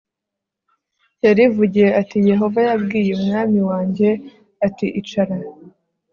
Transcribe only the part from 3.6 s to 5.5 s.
wanjye ati icara